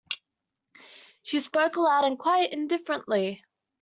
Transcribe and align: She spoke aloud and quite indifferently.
She 1.21 1.39
spoke 1.39 1.75
aloud 1.75 2.05
and 2.05 2.17
quite 2.17 2.51
indifferently. 2.51 3.43